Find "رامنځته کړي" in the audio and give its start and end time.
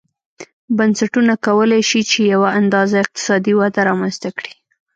3.89-4.53